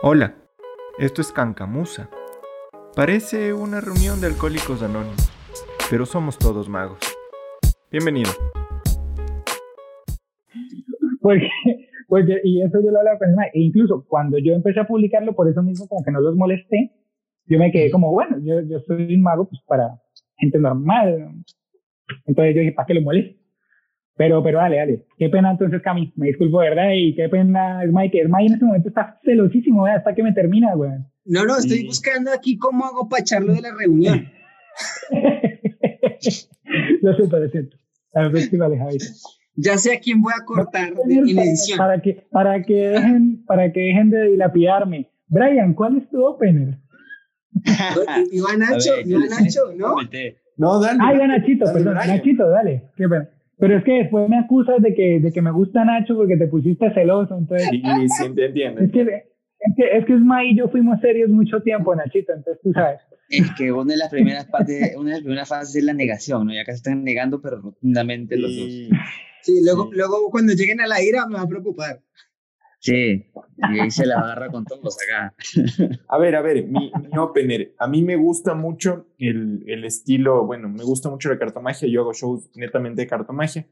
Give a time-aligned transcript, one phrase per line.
[0.00, 0.36] Hola,
[1.00, 2.08] esto es Cancamusa.
[2.94, 5.28] Parece una reunión de alcohólicos anónimos,
[5.90, 7.00] pero somos todos magos.
[7.90, 8.30] Bienvenido.
[11.20, 11.48] Porque,
[12.06, 15.48] porque, y eso yo lo hablaba con e incluso cuando yo empecé a publicarlo, por
[15.48, 16.92] eso mismo como que no los molesté,
[17.46, 20.00] yo me quedé como, bueno, yo, soy un mago pues para
[20.36, 21.42] gente normal.
[22.24, 23.37] Entonces yo dije, ¿para qué lo moleste?
[24.18, 25.06] Pero, pero dale, dale.
[25.16, 26.12] Qué pena entonces, Cami.
[26.16, 26.90] Me disculpo, ¿verdad?
[26.92, 28.24] Y qué pena, Mike.
[28.28, 29.98] Mike en este momento está celosísimo, ¿verdad?
[29.98, 30.90] Hasta que me termina, güey.
[31.24, 34.28] No, no, estoy buscando aquí cómo hago para echarlo de la reunión.
[37.00, 37.76] lo siento, lo siento.
[38.12, 38.98] A ver, sí, vale, Javi.
[39.54, 41.78] Ya sé a quién voy a cortar en la edición.
[41.78, 45.12] Para que, para, que dejen, para que dejen de dilapidarme.
[45.28, 46.78] Brian, ¿cuál es tu opener?
[48.32, 49.94] Iván Nacho, Iván Nacho, ¿no?
[50.56, 50.98] No, dale.
[51.00, 51.94] Ah, Iván Nachito, perdón.
[51.94, 52.90] Nachito, dale.
[52.96, 53.28] Qué pena.
[53.58, 56.46] Pero es que después me acusas de que, de que me gusta Nacho porque te
[56.46, 57.68] pusiste celoso, entonces...
[57.70, 58.80] Sí, sí, te entiendo.
[58.80, 60.14] Es que, es que, es que
[60.44, 63.00] y yo fuimos serios mucho tiempo, Nachito, entonces tú sabes.
[63.28, 66.46] Es que una de las primeras partes, una de las primeras fases es la negación,
[66.46, 66.54] ¿no?
[66.54, 68.68] Ya se están negando, pero rotundamente los dos.
[69.42, 72.00] Sí, luego, luego cuando lleguen a la ira me va a preocupar.
[72.80, 73.26] Sí,
[73.56, 75.34] y ahí se la agarra con todos acá.
[76.08, 77.74] A ver, a ver, mi, mi opener.
[77.78, 81.88] A mí me gusta mucho el, el, estilo, bueno, me gusta mucho la cartomagia.
[81.88, 83.66] Yo hago shows netamente de cartomagia.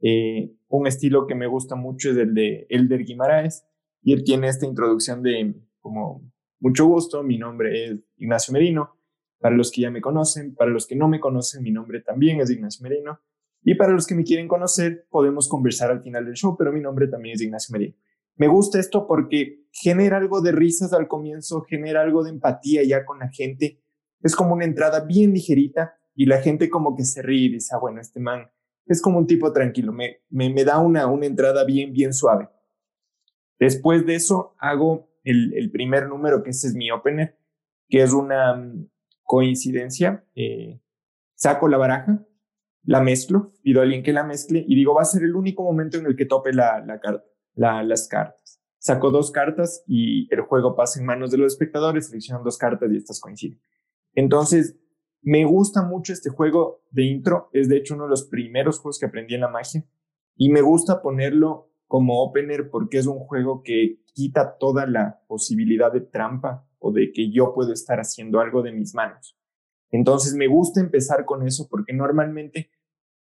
[0.00, 3.66] Eh, un estilo que me gusta mucho es el de Elder Guimaraes.
[4.02, 6.22] Y él tiene esta introducción de, como,
[6.60, 8.96] mucho gusto, mi nombre es Ignacio Merino.
[9.38, 12.40] Para los que ya me conocen, para los que no me conocen, mi nombre también
[12.40, 13.20] es Ignacio Merino.
[13.62, 16.80] Y para los que me quieren conocer, podemos conversar al final del show, pero mi
[16.80, 17.94] nombre también es Ignacio Merino.
[18.36, 23.04] Me gusta esto porque genera algo de risas al comienzo, genera algo de empatía ya
[23.04, 23.82] con la gente.
[24.20, 27.74] Es como una entrada bien ligerita y la gente como que se ríe y dice,
[27.74, 28.50] ah, bueno, este man
[28.86, 32.48] es como un tipo tranquilo, me, me, da una, una entrada bien, bien suave.
[33.58, 37.36] Después de eso hago el, el, primer número, que ese es mi opener,
[37.88, 38.88] que es una mm,
[39.24, 40.24] coincidencia.
[40.36, 40.80] Eh,
[41.34, 42.24] saco la baraja,
[42.84, 45.64] la mezclo, pido a alguien que la mezcle y digo, va a ser el único
[45.64, 47.24] momento en el que tope la, la carta
[47.56, 48.60] las cartas.
[48.78, 52.90] Saco dos cartas y el juego pasa en manos de los espectadores, seleccionan dos cartas
[52.92, 53.60] y estas coinciden.
[54.14, 54.76] Entonces,
[55.22, 58.98] me gusta mucho este juego de intro, es de hecho uno de los primeros juegos
[58.98, 59.84] que aprendí en la magia
[60.36, 65.92] y me gusta ponerlo como opener porque es un juego que quita toda la posibilidad
[65.92, 69.36] de trampa o de que yo puedo estar haciendo algo de mis manos.
[69.90, 72.70] Entonces me gusta empezar con eso porque normalmente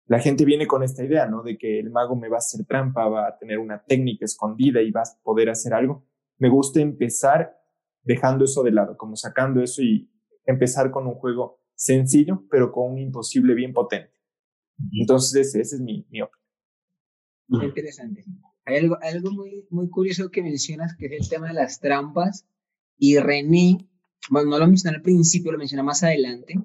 [0.10, 1.44] la gente viene con esta idea, ¿no?
[1.44, 4.82] De que el mago me va a hacer trampa, va a tener una técnica escondida
[4.82, 6.04] y va a poder hacer algo.
[6.40, 7.56] Me gusta empezar
[8.02, 10.12] dejando eso de lado, como sacando eso y
[10.48, 14.12] empezar con un juego sencillo, pero con un imposible bien potente.
[14.94, 16.22] Entonces, ese, es mi, mi
[17.48, 18.26] Muy interesante.
[18.66, 22.48] Hay algo, algo muy, muy curioso que mencionas, que es el tema de las trampas.
[22.98, 23.88] Y René,
[24.32, 26.56] bueno, no lo mencioné al principio, lo menciona más adelante,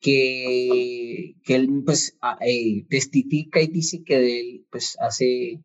[0.00, 5.62] que, que él pues eh, testifica y dice que él pues hace,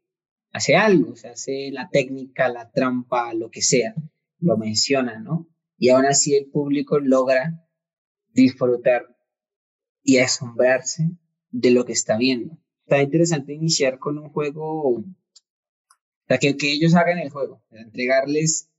[0.52, 3.96] hace algo, o sea, hace la técnica, la trampa, lo que sea,
[4.40, 5.48] lo menciona, ¿no?
[5.78, 7.66] Y aún así el público logra
[8.34, 9.16] disfrutar
[10.04, 11.10] y asombrarse
[11.52, 12.58] de lo que está viendo.
[12.84, 15.06] Está interesante iniciar con un juego, o
[16.28, 18.70] sea, que, que ellos hagan el juego, entregarles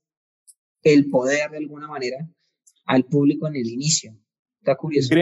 [0.82, 2.28] el poder de alguna manera
[2.84, 4.16] al público en el inicio.
[4.60, 5.14] Está curioso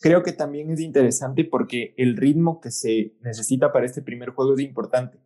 [0.00, 4.54] creo que también es interesante porque el ritmo que se necesita para este primer juego
[4.54, 5.20] es importante,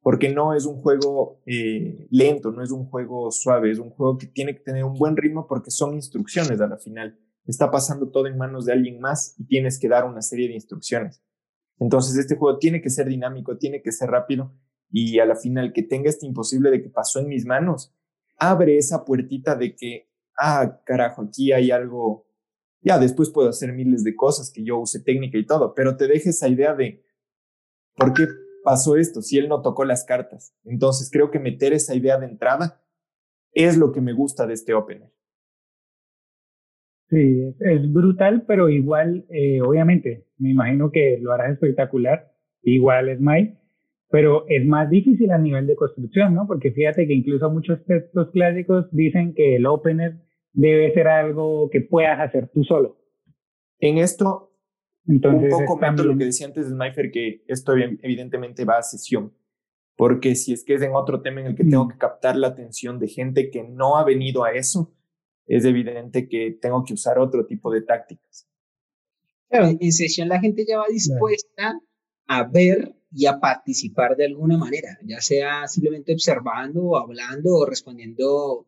[0.00, 4.16] porque no es un juego eh, lento, no es un juego suave, es un juego
[4.18, 7.18] que tiene que tener un buen ritmo porque son instrucciones a la final.
[7.44, 10.54] Está pasando todo en manos de alguien más y tienes que dar una serie de
[10.54, 11.22] instrucciones.
[11.78, 14.54] Entonces este juego tiene que ser dinámico, tiene que ser rápido
[14.90, 17.92] y a la final que tenga este imposible de que pasó en mis manos,
[18.38, 22.25] abre esa puertita de que, ah, carajo, aquí hay algo
[22.86, 26.06] ya después puedo hacer miles de cosas que yo use técnica y todo, pero te
[26.06, 27.02] deje esa idea de
[27.96, 28.28] por qué
[28.62, 30.54] pasó esto si él no tocó las cartas.
[30.64, 32.80] Entonces creo que meter esa idea de entrada
[33.52, 35.10] es lo que me gusta de este opener.
[37.10, 42.32] Sí, es brutal, pero igual, eh, obviamente, me imagino que lo harás espectacular,
[42.62, 43.58] igual es Mike,
[44.10, 46.46] pero es más difícil a nivel de construcción, ¿no?
[46.46, 50.25] Porque fíjate que incluso muchos textos clásicos dicen que el opener
[50.56, 52.98] debe ser algo que puedas hacer tú solo.
[53.78, 54.54] En esto,
[55.06, 58.82] Entonces, un poco comento lo que decía antes de Sniper, que esto evidentemente va a
[58.82, 59.34] sesión,
[59.96, 62.48] porque si es que es en otro tema en el que tengo que captar la
[62.48, 64.94] atención de gente que no ha venido a eso,
[65.46, 68.48] es evidente que tengo que usar otro tipo de tácticas.
[69.48, 71.78] Claro, en sesión la gente ya va dispuesta
[72.26, 77.66] a ver y a participar de alguna manera, ya sea simplemente observando o hablando o
[77.66, 78.66] respondiendo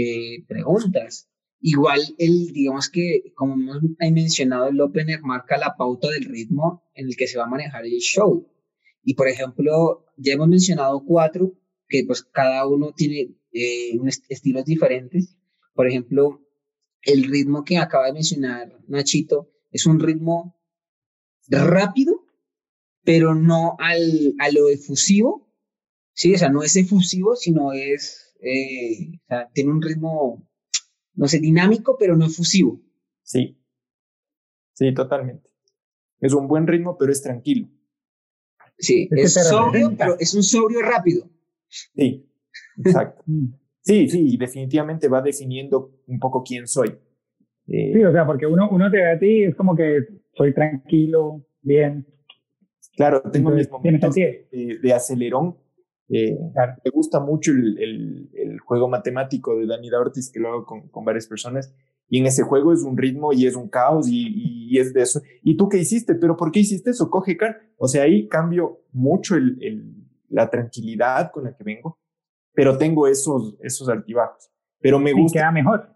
[0.00, 1.28] eh, preguntas.
[1.60, 7.06] Igual, el, digamos que, como hemos mencionado, el opener marca la pauta del ritmo en
[7.08, 8.48] el que se va a manejar el show.
[9.02, 11.52] Y, por ejemplo, ya hemos mencionado cuatro,
[11.88, 13.98] que pues cada uno tiene eh,
[14.28, 15.36] estilos diferentes.
[15.74, 16.46] Por ejemplo,
[17.02, 20.56] el ritmo que acaba de mencionar Nachito es un ritmo
[21.48, 22.24] rápido,
[23.02, 25.50] pero no al, a lo efusivo.
[26.12, 30.48] Sí, o sea, no es efusivo, sino es, eh, o sea, tiene un ritmo
[31.18, 32.80] no sé, dinámico, pero no efusivo.
[33.22, 33.58] Sí,
[34.72, 35.50] sí, totalmente.
[36.20, 37.68] Es un buen ritmo, pero es tranquilo.
[38.78, 41.28] Sí, es, sobrio, pero es un sobrio rápido.
[41.68, 42.26] Sí,
[42.78, 43.22] exacto.
[43.28, 43.52] Mm.
[43.82, 46.88] sí, sí, definitivamente va definiendo un poco quién soy.
[47.66, 50.54] Eh, sí, o sea, porque uno, uno te ve a ti es como que soy
[50.54, 52.06] tranquilo, bien.
[52.96, 55.56] Claro, tengo mis momentos de, de, acelerón,
[56.08, 56.38] eh,
[56.84, 61.04] Me gusta mucho el, el, juego matemático de Dani Ortiz, que lo hago con, con,
[61.04, 61.74] varias personas.
[62.08, 65.02] Y en ese juego es un ritmo y es un caos y, y, es de
[65.02, 65.20] eso.
[65.42, 66.14] ¿Y tú qué hiciste?
[66.14, 67.10] ¿Pero por qué hiciste eso?
[67.10, 67.60] Coge car.
[67.76, 71.98] O sea, ahí cambio mucho el, la tranquilidad con la que vengo,
[72.54, 74.50] pero tengo esos, esos altibajos.
[74.80, 75.40] Pero me gusta.
[75.40, 75.94] queda mejor.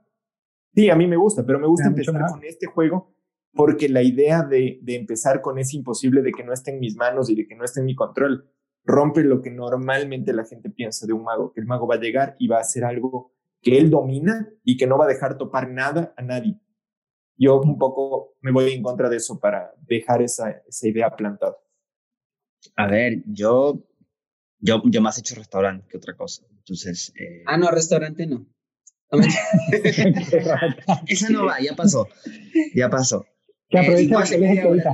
[0.75, 3.15] Sí, a mí me gusta, pero me gusta empezar con este juego
[3.55, 6.97] porque la idea de, de empezar con ese imposible de que no esté en mis
[6.97, 8.51] manos y de que no esté en mi control
[8.85, 12.01] rompe lo que normalmente la gente piensa de un mago, que el mago va a
[12.01, 15.39] llegar y va a hacer algo que él domina y que no va a dejar
[15.39, 16.61] topar nada a nadie.
[17.37, 21.57] Yo un poco me voy en contra de eso para dejar esa, esa idea plantada.
[22.77, 23.85] A ver, yo,
[24.59, 26.45] yo, yo más he hecho restaurante que otra cosa.
[26.51, 27.13] Entonces.
[27.17, 27.43] Eh...
[27.47, 28.47] Ah, no, restaurante no.
[31.07, 32.09] Esa no va, ya pasó.
[32.75, 33.27] Ya pasó.
[33.73, 34.07] Eh,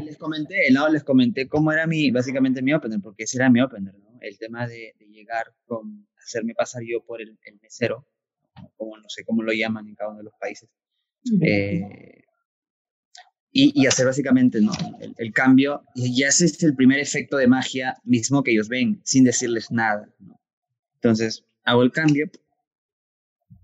[0.05, 0.89] les, comenté, ¿no?
[0.89, 4.19] Les comenté cómo era mi, básicamente mi opener, porque ese era mi opener, ¿no?
[4.21, 8.07] El tema de, llegar con, hacerme pasar yo por el, mesero,
[8.77, 10.69] como no sé cómo lo llaman en cada uno de los países,
[11.43, 12.23] eh,
[13.51, 14.73] y, y, hacer básicamente, ¿no?
[15.17, 19.25] El, cambio, y ese es el primer efecto de magia mismo que ellos ven, sin
[19.25, 20.41] decirles nada, ¿no?
[20.95, 22.31] Entonces, hago el cambio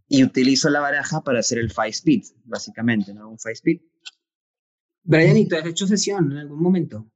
[0.08, 3.31] y utilizo la baraja para hacer el five speed, básicamente, ¿no?
[3.31, 3.81] Un five speed
[5.05, 7.06] Brian, ¿y tú has hecho sesión en algún momento?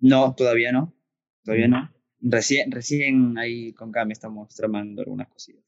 [0.00, 0.94] No, todavía no.
[1.44, 1.90] Todavía no.
[2.20, 5.64] Recién, recién ahí con Cami estamos tramando algunas cosillas.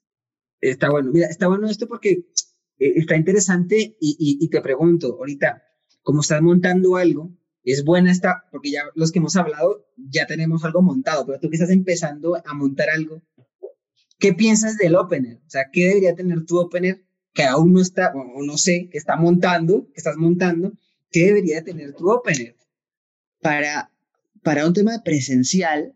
[0.60, 1.12] Está bueno.
[1.12, 2.10] Mira, está bueno esto porque
[2.78, 5.62] eh, está interesante y, y, te pregunto, ahorita,
[6.02, 7.32] como estás montando algo,
[7.62, 11.48] es buena esta, porque ya los que hemos hablado ya tenemos algo montado, pero tú
[11.48, 13.22] que estás empezando a montar algo,
[14.18, 15.36] ¿qué piensas del opener?
[15.46, 18.98] O sea, ¿qué debería tener tu opener que aún no está, o no sé, que
[18.98, 20.72] está montando, que estás montando,
[21.10, 22.56] ¿Qué debería tener tu opener?
[23.40, 23.90] Para,
[24.42, 25.94] para un tema presencial,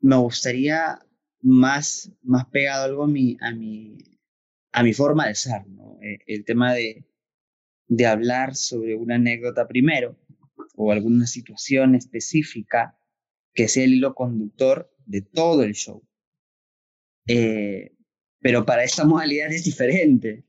[0.00, 0.98] me gustaría
[1.40, 3.98] más, más pegado algo a mi, a mi,
[4.72, 5.98] a mi forma de ser, ¿no?
[6.02, 7.04] Eh, el tema de,
[7.86, 10.18] de hablar sobre una anécdota primero
[10.74, 12.98] o alguna situación específica
[13.54, 16.06] que sea el hilo conductor de todo el show.
[17.26, 17.96] Eh,
[18.40, 20.44] pero para esta modalidad es diferente.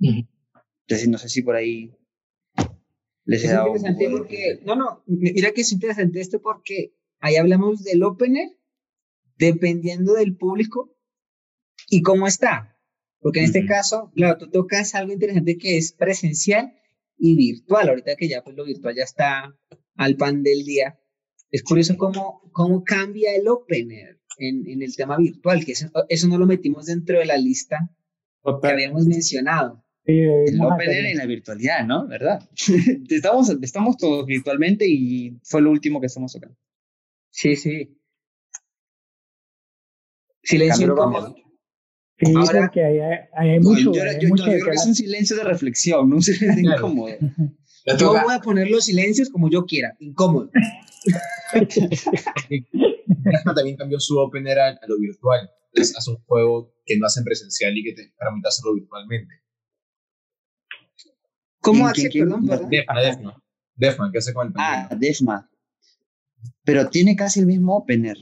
[0.00, 1.94] Entonces, no sé si por ahí
[3.26, 8.48] es interesante porque, no, no, mira que es interesante esto porque ahí hablamos del opener
[9.38, 10.96] dependiendo del público
[11.88, 12.78] y cómo está.
[13.20, 16.74] Porque en este caso, claro, tú tocas algo interesante que es presencial
[17.16, 17.88] y virtual.
[17.88, 19.56] Ahorita que ya pues lo virtual ya está
[19.94, 20.98] al pan del día.
[21.50, 26.26] Es curioso cómo, cómo cambia el opener en, en el tema virtual, que eso, eso
[26.26, 27.90] no lo metimos dentro de la lista
[28.60, 29.84] que habíamos mencionado.
[30.04, 32.08] El opener en la virtualidad, ¿no?
[32.08, 32.48] ¿Verdad?
[33.08, 36.56] estamos, estamos todos virtualmente y fue lo último que estamos tocando.
[37.30, 37.96] Sí, sí.
[40.42, 41.36] Silencio incómodo.
[42.18, 42.98] Sí, Ahora, porque hay,
[43.32, 43.92] hay, mucho.
[43.92, 47.16] yo, yo, yo, creo que es un silencio de reflexión, no un silencio incómodo.
[47.98, 50.50] Yo voy a poner los silencios como yo quiera, incómodo.
[53.56, 55.50] también cambió su opener a, lo virtual.
[55.72, 59.34] Es, hace un juego que no hacen presencial y que te permite hacerlo virtualmente.
[61.62, 62.10] ¿Cómo hace?
[62.10, 62.46] Perdón.
[62.68, 63.42] Defma, Defma.
[63.74, 65.48] Defma, ¿qué hace con el Ah, Defma.
[66.64, 68.16] Pero tiene casi el mismo opener.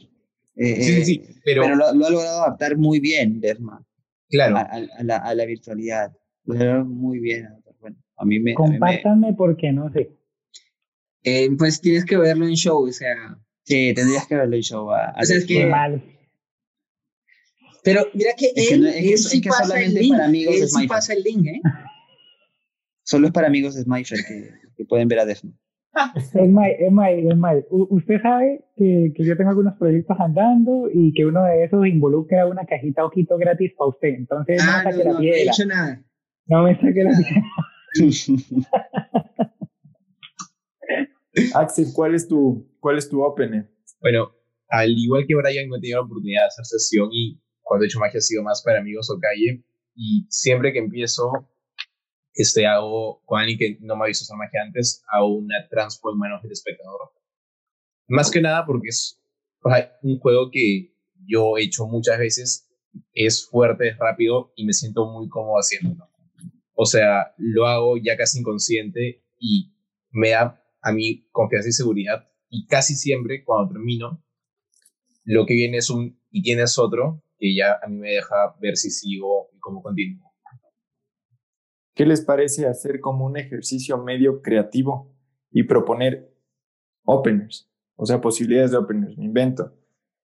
[0.56, 1.23] Eh, sí, sí, sí.
[1.25, 3.85] Eh, pero, lo, ha logrado adaptar muy bien, Defma.
[4.28, 4.59] Claro.
[4.59, 6.12] A, la, a la, virtualidad.
[6.44, 7.49] Lo ha logrado muy bien.
[7.80, 8.54] Bueno, a mí me.
[8.54, 10.11] Compártanme porque no sé.
[11.23, 13.38] Eh, pues tienes que verlo en show, o sea.
[13.64, 14.90] Sí, tendrías que verlo en show.
[14.90, 15.66] A, o sea, es que.
[15.66, 16.02] Mal.
[17.82, 20.12] Pero mira que es él, que, él sí pasa el link.
[20.12, 21.61] Para amigos él sí pasa el link, ¿eh?
[23.10, 25.50] Solo es para amigos de Smifer que, que pueden ver a Defma.
[26.14, 27.64] Es May, es May, es May.
[27.70, 31.84] U- Usted sabe que, que yo tengo algunos proyectos andando y que uno de esos
[31.88, 34.10] involucra una cajita ojito gratis para usted.
[34.10, 36.04] Entonces, no Ah, me no, saque la no, no he hecho nada.
[36.46, 37.42] No me saque la piedra.
[41.54, 43.70] Axel, ¿cuál es tu, cuál es tu opener?
[44.00, 44.32] Bueno,
[44.68, 47.88] al igual que Brian, no he tenido la oportunidad de hacer sesión y cuando he
[47.88, 49.64] hecho magia ha sido más para amigos o calle.
[49.94, 51.48] Y siempre que empiezo,
[52.34, 56.10] este, hago, con alguien que no me ha visto hacer magia antes, hago una transpo
[56.12, 57.12] en manos del espectador.
[58.08, 59.20] Más que nada porque es
[60.02, 60.94] un juego que
[61.26, 62.68] yo he hecho muchas veces,
[63.12, 66.08] es fuerte, es rápido y me siento muy cómodo haciéndolo.
[66.75, 69.75] O sea, lo hago ya casi inconsciente y
[70.10, 72.28] me da a mí confianza y seguridad.
[72.49, 74.25] Y casi siempre cuando termino,
[75.25, 78.76] lo que viene es un y tienes otro que ya a mí me deja ver
[78.76, 80.29] si sigo y cómo continúo.
[82.00, 85.14] ¿Qué les parece hacer como un ejercicio medio creativo
[85.50, 86.35] y proponer
[87.04, 87.71] openers?
[87.95, 89.76] O sea, posibilidades de openers, me invento.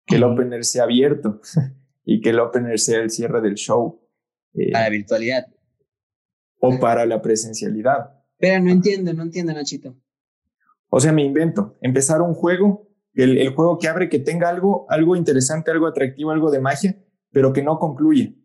[0.05, 1.41] Que el opener sea abierto
[2.05, 4.07] y que el opener sea el cierre del show.
[4.53, 5.47] eh, Para la virtualidad.
[6.59, 8.21] o para la presencialidad.
[8.37, 9.97] Pero no entiendo, no entiendo, Nachito.
[10.89, 11.75] O sea, me invento.
[11.81, 16.29] Empezar un juego, el, el juego que abre que tenga algo, algo interesante, algo atractivo,
[16.29, 18.37] algo de magia, pero que no concluye.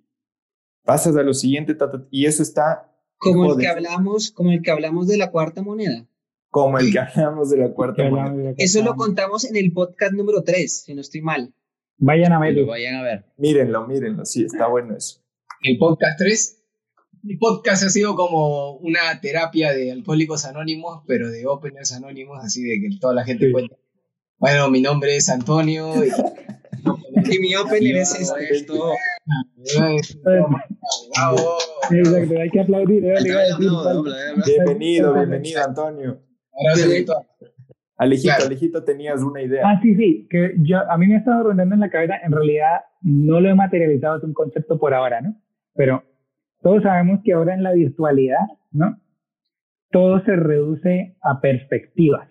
[0.83, 1.77] Pasas a lo siguiente
[2.11, 6.07] y eso está Como el que hablamos, como el que hablamos de la cuarta moneda.
[6.51, 8.51] como el que hablamos de la cuarta moneda.
[8.51, 11.53] la Eso lo contamos en el podcast número 3, si no estoy mal.
[11.99, 12.67] Vayan a verlo.
[12.67, 13.25] vayan a ver.
[13.37, 15.21] Mírenlo, mírenlo, sí, está bueno eso.
[15.63, 16.55] el podcast 3.
[17.25, 22.63] Mi podcast ha sido como una terapia de alcohólicos anónimos, pero de openers anónimos, así
[22.63, 23.53] de que toda la gente Sí.
[23.53, 23.77] cuenta.
[24.39, 25.93] Bueno, mi nombre es Antonio.
[26.05, 26.09] Y,
[27.35, 28.65] Y mi opener es este.
[31.91, 33.05] Exacto, hay que aplaudir.
[33.05, 33.15] ¿eh?
[34.47, 36.21] Bienvenido, bienvenido, Antonio.
[36.73, 37.15] Alejito.
[37.97, 39.63] Alejito, tenías una idea.
[39.65, 42.33] Ah, sí, sí, que yo, a mí me ha estado rondando en la cabeza, en
[42.33, 45.35] realidad no lo he materializado, es un concepto por ahora, ¿no?
[45.75, 46.05] Pero
[46.63, 49.01] todos sabemos que ahora en la virtualidad, ¿no?
[49.91, 52.29] Todo se reduce a perspectivas,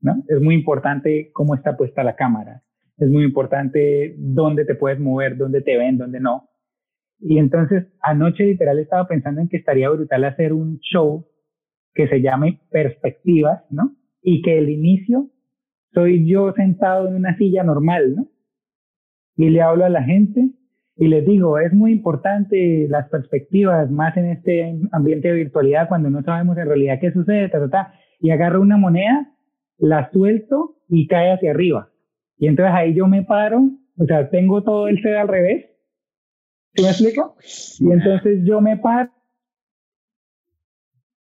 [0.00, 0.22] ¿no?
[0.28, 2.62] Es muy importante cómo está puesta la cámara,
[2.98, 6.48] es muy importante dónde te puedes mover, dónde te ven, dónde no.
[7.18, 11.26] Y entonces anoche literal estaba pensando en que estaría brutal hacer un show
[11.94, 13.96] que se llame Perspectivas, ¿no?
[14.22, 15.30] Y que el inicio
[15.92, 18.28] soy yo sentado en una silla normal, ¿no?
[19.36, 20.50] Y le hablo a la gente
[20.96, 26.08] y les digo, es muy importante las perspectivas, más en este ambiente de virtualidad, cuando
[26.08, 29.30] no sabemos en realidad qué sucede, ta, ta, ta, y agarro una moneda,
[29.78, 31.90] la suelto y cae hacia arriba.
[32.38, 35.66] Y entonces ahí yo me paro, o sea, tengo todo el set al revés.
[36.74, 37.36] ¿Sí me explico?
[37.80, 39.10] Y entonces yo me paro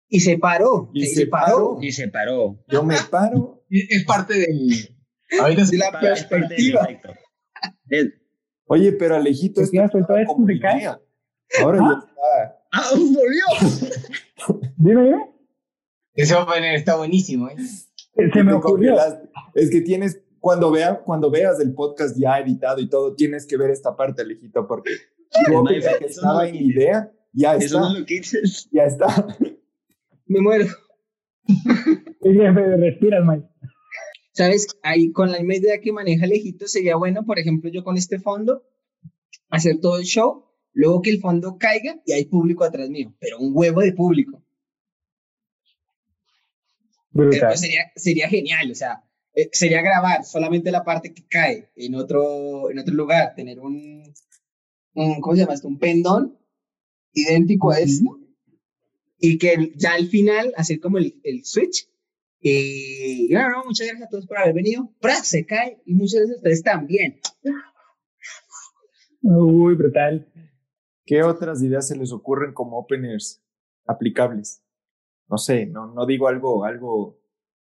[0.09, 0.91] Y se paró.
[0.93, 1.77] Y Y se se paró.
[1.81, 2.59] Y se paró.
[2.67, 3.63] Yo me paro.
[3.69, 4.95] Es es parte del.
[5.41, 6.87] Ahorita la es parte del perspectiva.
[7.89, 8.13] Es-
[8.67, 10.87] Oye, pero Alejito, Pues ya suelto estaba esto, como se cae.
[11.61, 12.61] Ahora ya está.
[12.71, 14.61] ¡Ah, volvió!
[14.77, 15.31] Dime, dime.
[16.15, 17.55] Ese opener está buenísimo, ¿eh?
[17.57, 18.95] Se me ocurrió.
[18.95, 19.29] congelaste.
[19.53, 23.57] Es que tienes, cuando, vea, cuando veas el podcast ya editado y todo, tienes que
[23.57, 26.75] ver esta parte, Alejito, porque Eso que no estaba lo en quites.
[26.75, 28.69] idea, ya Eso no está, lo que dices.
[28.71, 29.37] ya está.
[30.27, 30.67] Me muero.
[32.21, 33.47] Respiras, Mike.
[34.33, 34.67] ¿Sabes?
[34.83, 38.19] Ahí con la misma idea que maneja Lejito, sería bueno, por ejemplo, yo con este
[38.19, 38.61] fondo,
[39.49, 43.39] hacer todo el show, luego que el fondo caiga y hay público atrás mío, pero
[43.39, 44.43] un huevo de público.
[47.09, 47.57] Brutal.
[47.57, 49.01] sería, sería genial, o sea,
[49.35, 54.03] eh, sería grabar solamente la parte que cae en otro, en otro lugar, tener un,
[54.93, 55.67] un, ¿cómo se llama esto?
[55.67, 56.37] Un pendón
[57.13, 58.19] idéntico a esto,
[59.19, 61.89] y que ya al final hacer como el, el switch.
[62.39, 64.93] Y bueno, no, muchas gracias a todos por haber venido.
[64.99, 65.15] ¡Pra!
[65.15, 67.19] Se cae y muchas gracias a ustedes también.
[69.21, 70.31] Uy, brutal.
[71.05, 73.41] ¿Qué otras ideas se les ocurren como openers
[73.85, 74.61] aplicables?
[75.27, 77.19] No sé, no, no digo algo, algo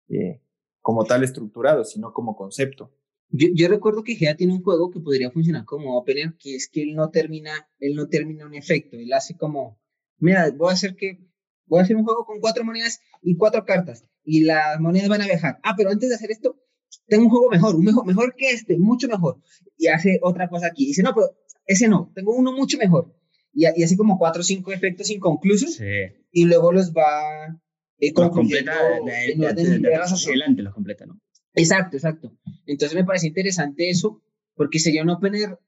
[0.09, 0.41] eh,
[0.83, 2.91] como tal estructurado, sino como concepto.
[3.29, 6.67] Yo, yo recuerdo que Gea tiene un juego que podría funcionar como opener, que es
[6.69, 9.79] que él no termina, él no termina un efecto, él hace como,
[10.19, 11.25] mira, voy a hacer que,
[11.65, 15.21] voy a hacer un juego con cuatro monedas y cuatro cartas, y las monedas van
[15.21, 15.57] a viajar.
[15.63, 16.59] Ah, pero antes de hacer esto,
[17.07, 19.41] tengo un juego mejor, un mejor, mejor que este, mucho mejor.
[19.77, 20.83] Y hace otra cosa aquí.
[20.83, 21.27] Y dice, no, pero
[21.65, 23.15] ese no, tengo uno mucho mejor.
[23.51, 25.85] Y, y así como cuatro o cinco efectos inconclusos, Sí.
[26.31, 27.59] y luego los va
[27.99, 31.19] eh, Los completa de, atrás hacia adelante, los completa, ¿no?
[31.53, 32.37] Exacto, exacto.
[32.65, 34.21] Entonces me parece interesante eso,
[34.55, 35.59] porque sería un opener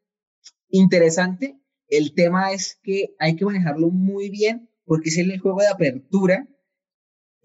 [0.69, 1.59] interesante.
[1.87, 6.47] El tema es que hay que manejarlo muy bien, porque es el juego de apertura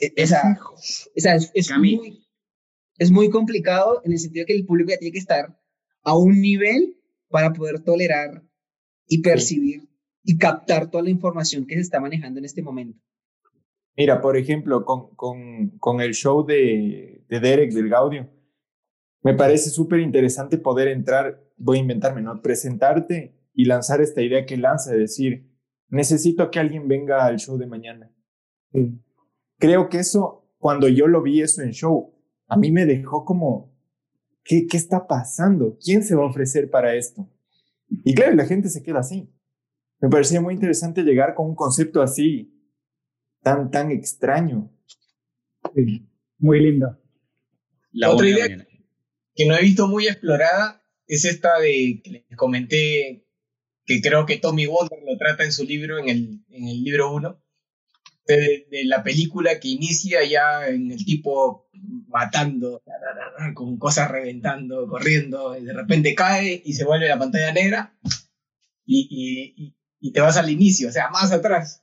[0.00, 0.58] esa,
[1.14, 2.26] esa es, es muy,
[2.98, 5.58] es muy complicado en el sentido que el público ya tiene que estar
[6.02, 6.96] a un nivel
[7.28, 8.42] para poder tolerar
[9.06, 9.88] y percibir
[10.22, 12.98] y captar toda la información que se está manejando en este momento.
[14.00, 18.30] Mira, por ejemplo, con, con, con el show de, de Derek del Gaudio,
[19.22, 22.40] me parece súper interesante poder entrar, voy a inventarme, ¿no?
[22.40, 25.50] Presentarte y lanzar esta idea que lanza, de decir,
[25.88, 28.10] necesito que alguien venga al show de mañana.
[28.72, 28.98] Sí.
[29.58, 32.14] Creo que eso, cuando yo lo vi eso en show,
[32.48, 33.70] a mí me dejó como,
[34.44, 35.76] ¿qué, qué está pasando?
[35.78, 37.28] ¿Quién se va a ofrecer para esto?
[37.86, 39.30] Y claro, la gente se queda así.
[40.00, 42.56] Me parecía muy interesante llegar con un concepto así,
[43.42, 44.70] tan, tan extraño.
[45.74, 46.06] Sí.
[46.38, 46.98] Muy lindo.
[47.92, 48.66] La Otra idea- mañana.
[49.34, 53.26] que no he visto muy explorada es esta de que les comenté
[53.84, 57.12] que creo que Tommy Wonder lo trata en su libro, en el, en el libro
[57.12, 57.42] 1,
[58.26, 61.68] de, de la película que inicia ya en el tipo
[62.06, 62.82] matando,
[63.54, 67.98] con cosas reventando, corriendo, y de repente cae y se vuelve la pantalla negra
[68.84, 71.82] y, y- y- y te vas al inicio, o sea, más atrás.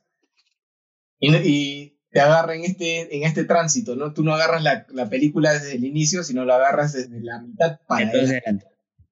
[1.18, 4.12] Y, y te agarra en este, en este tránsito, ¿no?
[4.12, 7.80] Tú no agarras la, la película desde el inicio, sino lo agarras desde la mitad
[7.86, 8.66] para Entonces, adelante.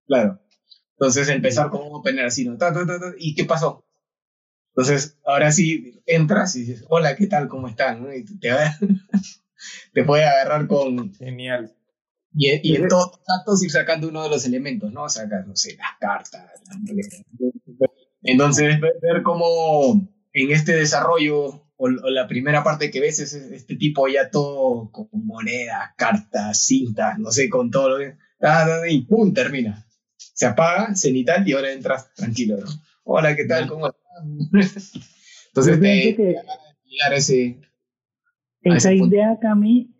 [0.07, 0.41] Claro.
[0.93, 2.57] Entonces empezar con un opener así, ¿no?
[2.57, 3.85] Ta, ta, ta, ta, ¿Y qué pasó?
[4.75, 7.49] Entonces, ahora sí entras y dices, hola, ¿qué tal?
[7.49, 8.03] ¿Cómo están?
[8.03, 8.15] ¿no?
[8.15, 8.51] Y te,
[9.95, 11.15] te puede agarrar con...
[11.15, 11.75] Genial.
[12.35, 15.09] Y, y en todos los datos ir sacando uno de los elementos, ¿no?
[15.09, 16.51] Sacas, no sé, las cartas.
[16.85, 17.25] las.
[18.23, 23.35] Entonces, ver, ver cómo en este desarrollo, o, o la primera parte que ves es
[23.35, 28.17] este tipo ya todo con monedas, cartas, cintas, no sé, con todo lo que...
[28.91, 29.33] Y ¡pum!
[29.33, 29.87] termina.
[30.17, 32.67] Se apaga, cenital, y ahora entras tranquilo, ¿no?
[33.05, 33.69] Hola, ¿qué tal?
[33.69, 34.93] ¿Cómo estás?
[35.49, 36.37] Entonces, te, pienso que-
[36.85, 37.59] llegar a ese...
[38.63, 39.95] Esa ese idea, Cami,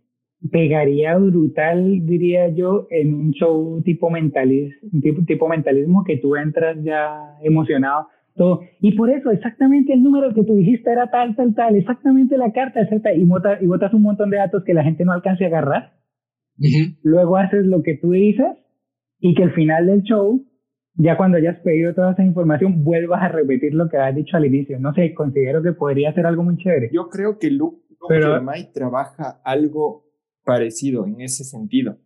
[0.51, 6.77] pegaría brutal, diría yo, en un show tipo mentalismo, tipo, tipo mentalismo que tú entras
[6.83, 8.61] ya emocionado, todo.
[8.81, 12.53] Y por eso, exactamente el número que tú dijiste era tal, tal, tal, exactamente la
[12.53, 15.45] carta, exacta, y, bota- y botas un montón de datos que la gente no alcance
[15.45, 15.95] a agarrar.
[16.59, 16.97] Ujú.
[17.03, 18.47] Luego haces lo que tú dices
[19.21, 20.45] y que al final del show,
[20.95, 24.47] ya cuando hayas pedido toda esa información, vuelvas a repetir lo que has dicho al
[24.47, 24.79] inicio.
[24.79, 26.91] No sé, considero que podría ser algo muy chévere.
[26.93, 30.05] Yo creo que Luke, Pero- Jermay trabaja algo
[30.45, 31.99] parecido en ese sentido.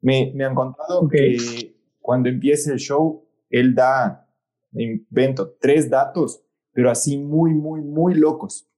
[0.00, 1.10] Me, me han contado Ok.
[1.12, 4.27] que cuando empieza el show, él da,
[4.72, 8.68] invento, tres datos, pero así muy, muy, muy locos.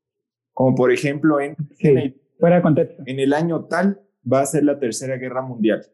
[0.53, 2.17] Como por ejemplo, en, Sí.
[2.39, 3.03] Fuera de contexto.
[3.07, 5.87] en el año tal va a ser la Tercera Guerra Mundial.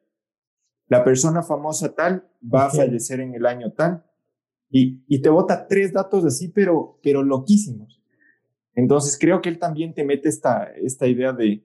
[0.88, 4.04] La persona famosa tal va a fallecer en el año tal.
[4.70, 8.00] Y, y te bota tres datos así, pero, pero loquísimos.
[8.74, 11.64] Entonces creo que él también te mete esta, esta idea de,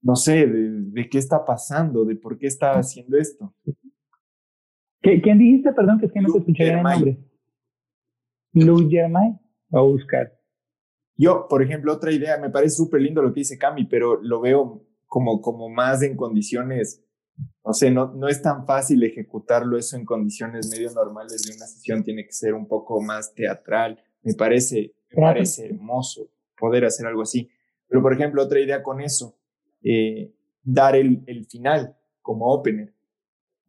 [0.00, 3.52] no sé, de, de qué está pasando, de por qué está haciendo esto.
[5.02, 5.72] ¿Qué- ¿Quién dijiste?
[5.72, 6.94] Perdón, que es que no te escuché el Germain.
[6.96, 7.18] nombre.
[8.52, 9.38] Luke Germain.
[9.68, 10.32] Voy a buscar.
[11.16, 14.40] Yo, por ejemplo, otra idea, me parece súper lindo lo que dice Cami, pero lo
[14.40, 17.04] veo como, como más en condiciones,
[17.64, 21.66] no sé, no, no es tan fácil ejecutarlo eso en condiciones medio normales de una
[21.66, 24.00] sesión, tiene que ser un poco más teatral.
[24.22, 25.34] Me parece, me Claro.
[25.34, 27.48] parece hermoso poder hacer algo así.
[27.88, 29.38] Pero, por ejemplo, otra idea con eso,
[29.82, 30.32] eh,
[30.62, 32.92] dar el, el final como opener,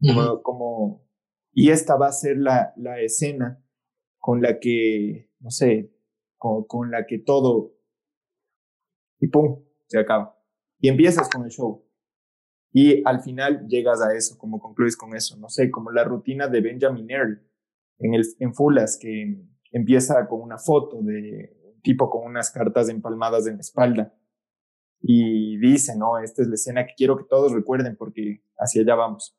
[0.01, 1.09] como, como,
[1.53, 3.63] y esta va a ser la, la escena
[4.17, 5.93] con la que, no sé,
[6.38, 7.73] con, con la que todo,
[9.19, 10.38] y pum, se acaba.
[10.79, 11.85] Y empiezas con el show.
[12.71, 16.47] Y al final llegas a eso, como concluyes con eso, no sé, como la rutina
[16.47, 17.41] de Benjamin Earl
[17.97, 22.89] en, el, en Fulas, que empieza con una foto de un tipo con unas cartas
[22.89, 24.13] empalmadas en la espalda.
[25.01, 28.95] Y dice, no, esta es la escena que quiero que todos recuerden porque hacia allá
[28.95, 29.35] vamos.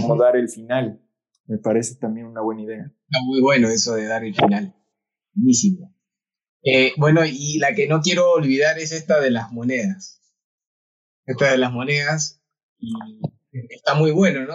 [0.00, 1.03] Como dar el final,
[1.46, 2.92] me parece también una buena idea.
[3.08, 4.74] Está muy bueno eso de dar el final.
[5.32, 5.94] Buenísimo.
[6.62, 10.22] Eh, bueno, y la que no quiero olvidar es esta de las monedas.
[11.26, 12.42] Esta de las monedas.
[12.78, 12.94] Y
[13.70, 14.54] está muy bueno, ¿no?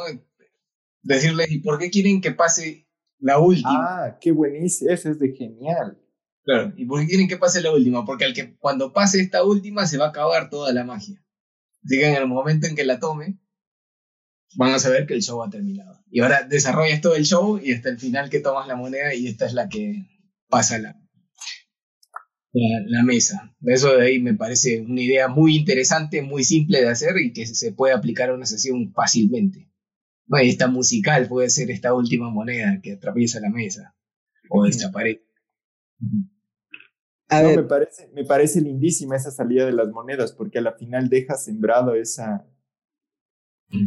[1.01, 2.87] Decirles, ¿y por qué quieren que pase
[3.19, 4.05] la última?
[4.05, 6.01] Ah, qué buenísimo, eso es de genial.
[6.43, 8.05] Claro, ¿y por qué quieren que pase la última?
[8.05, 11.23] Porque al que cuando pase esta última se va a acabar toda la magia.
[11.83, 13.39] Así que en el momento en que la tome,
[14.55, 16.03] van a saber que el show ha terminado.
[16.11, 19.27] Y ahora desarrollas todo el show y hasta el final que tomas la moneda y
[19.27, 20.05] esta es la que
[20.49, 20.95] pasa la,
[22.53, 23.55] la, la mesa.
[23.61, 27.45] Eso de ahí me parece una idea muy interesante, muy simple de hacer y que
[27.45, 29.69] se puede aplicar a una sesión fácilmente.
[30.27, 33.95] No, y esta musical puede ser esta última moneda que atraviesa la mesa
[34.49, 35.23] o desaparece.
[37.29, 40.61] A No, ver, me, parece, me parece lindísima esa salida de las monedas, porque a
[40.61, 42.45] la final deja sembrado esa,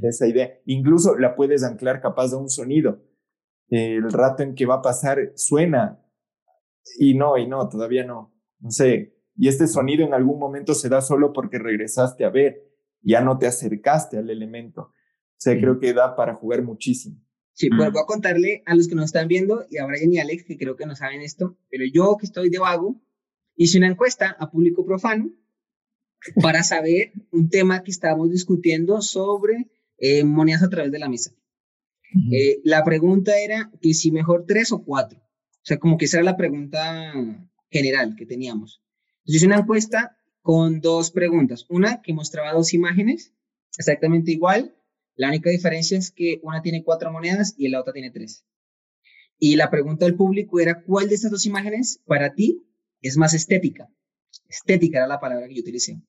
[0.02, 0.58] esa idea.
[0.66, 3.02] Incluso la puedes anclar capaz de un sonido.
[3.68, 6.02] El rato en que va a pasar suena
[6.98, 8.34] y no, y no, todavía no.
[8.60, 9.16] No sé.
[9.36, 12.62] Y este sonido en algún momento se da solo porque regresaste a ver,
[13.00, 14.82] ya no te acercaste al elemento.
[14.82, 14.94] O
[15.38, 17.16] sea, creo que da para jugar muchísimo.
[17.54, 20.18] Sí, pues voy a contarle a los que nos están viendo y a Brian y
[20.18, 23.00] Alex, que creo que no saben esto, pero yo que estoy de vago,
[23.56, 25.30] hice una encuesta a público profano
[26.42, 31.32] para saber un tema que estábamos discutiendo sobre eh, monedas a través de la mesa.
[32.30, 35.18] Eh, la pregunta era que si mejor tres o cuatro.
[35.18, 37.14] O sea, como que esa era la pregunta
[37.70, 38.82] general que teníamos.
[39.20, 41.64] Entonces hice una encuesta con dos preguntas.
[41.68, 43.32] Una que mostraba dos imágenes
[43.78, 44.76] exactamente igual.
[45.14, 48.44] La única diferencia es que una tiene cuatro monedas y la otra tiene tres.
[49.38, 52.62] Y la pregunta del público era, ¿cuál de estas dos imágenes para ti
[53.00, 53.88] es más estética?
[54.48, 56.00] Estética era la palabra que yo utilicé.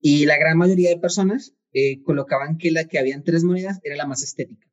[0.00, 3.96] Y la gran mayoría de personas eh, colocaban que la que habían tres monedas era
[3.96, 4.66] la más estética.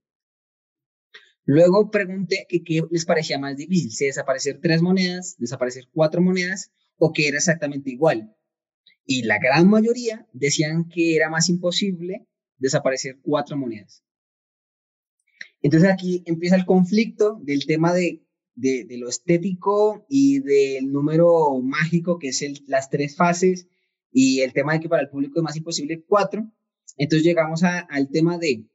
[1.46, 6.72] Luego pregunté que qué les parecía más difícil, si desaparecer tres monedas, desaparecer cuatro monedas
[6.98, 8.36] o que era exactamente igual.
[9.06, 14.04] Y la gran mayoría decían que era más imposible desaparecer cuatro monedas.
[15.62, 18.24] Entonces aquí empieza el conflicto del tema de,
[18.56, 23.68] de, de lo estético y del número mágico, que es el, las tres fases,
[24.18, 26.50] y el tema de que para el público es más imposible cuatro.
[26.98, 28.66] Entonces llegamos a- al tema de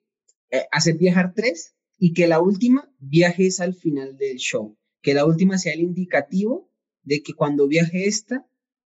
[0.51, 5.15] eh, hacer viajar tres y que la última viaje es al final del show, que
[5.15, 6.71] la última sea el indicativo
[7.03, 8.47] de que cuando viaje esta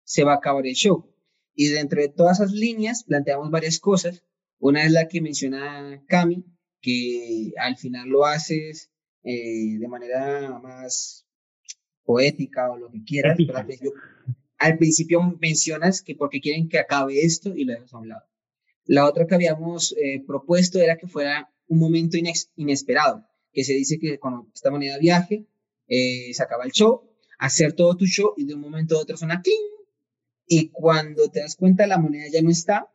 [0.04, 1.10] se va a acabar el show.
[1.54, 4.22] Y dentro de todas esas líneas planteamos varias cosas.
[4.58, 6.44] Una es la que menciona Cami,
[6.82, 8.90] que al final lo haces
[9.22, 11.26] eh, de manera más
[12.04, 13.92] poética o lo que quieras, principio,
[14.58, 18.24] al principio mencionas que porque quieren que acabe esto y lo dejas a un lado.
[18.86, 22.16] La otra que habíamos eh, propuesto era que fuera un momento
[22.56, 25.46] inesperado, que se dice que cuando esta moneda viaje,
[25.88, 29.16] eh, se acaba el show, hacer todo tu show y de un momento a otro
[29.16, 29.56] suena cling,
[30.46, 32.90] y cuando te das cuenta la moneda ya no está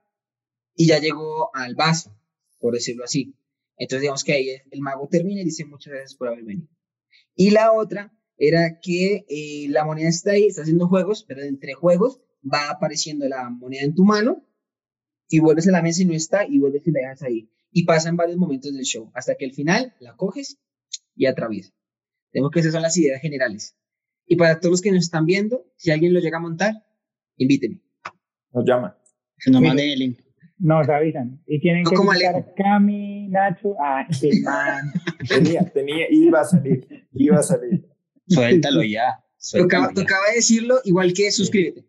[0.76, 2.16] y ya llegó al vaso,
[2.60, 3.34] por decirlo así.
[3.78, 6.68] Entonces digamos que ahí el mago termina y dice muchas gracias por haber venido.
[7.36, 11.74] Y la otra era que eh, la moneda está ahí, está haciendo juegos, pero entre
[11.74, 14.48] juegos va apareciendo la moneda en tu mano
[15.28, 17.52] y vuelves a la mesa y no está y vuelves y la dejas ahí.
[17.72, 20.58] Y pasan varios momentos del show hasta que al final la coges
[21.16, 21.74] y atraviesa.
[22.32, 23.76] Tengo que esas son las ideas generales.
[24.26, 26.74] Y para todos los que nos están viendo, si alguien lo llega a montar,
[27.36, 27.82] invíteme.
[28.54, 28.98] Nos llama.
[29.48, 30.20] Nos manden el link.
[30.58, 31.42] Nos avisan.
[31.46, 33.76] Y tienen No que a Cami, Nacho.
[33.80, 34.08] Ah,
[34.44, 34.94] man.
[35.28, 37.89] Tenía, tenía, iba a salir, iba a salir.
[38.30, 39.24] Suéltalo ya.
[39.38, 40.02] Suéltalo Tocaba, ya.
[40.02, 41.86] tocaba decirlo, igual que suscríbete.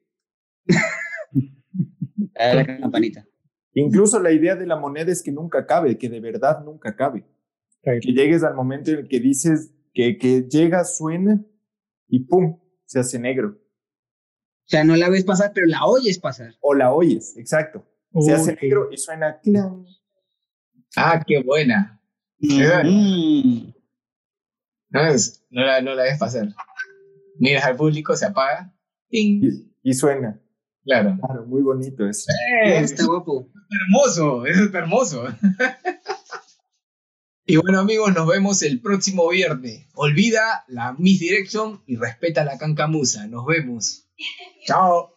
[2.35, 3.27] Dale la campanita.
[3.75, 7.25] Incluso la idea de la moneda es que nunca cabe, que de verdad nunca cabe.
[7.83, 11.45] Que llegues al momento en el que dices que, que llega, suena
[12.09, 12.59] y ¡pum!
[12.85, 13.51] se hace negro.
[13.51, 16.55] O sea, no la ves pasar, pero la oyes pasar.
[16.61, 17.87] O la oyes, exacto.
[18.19, 19.85] Se hace negro y suena clan.
[20.97, 22.01] Ah, qué buena.
[22.41, 23.73] Mm.
[24.91, 26.49] No, es- no la, no la ves pasar.
[27.39, 28.75] Miras al público, se apaga.
[29.09, 29.43] ¡ting!
[29.45, 30.41] Y, y suena.
[30.85, 31.17] Claro.
[31.21, 32.27] Claro, muy bonito eso.
[32.65, 32.79] ¡Eh!
[32.81, 33.49] Está guapo.
[33.71, 35.25] hermoso, eso es hermoso.
[37.47, 39.87] y bueno amigos, nos vemos el próximo viernes.
[39.95, 43.27] Olvida la misdirection y respeta la cancamusa.
[43.27, 44.09] Nos vemos.
[44.67, 45.17] Chao.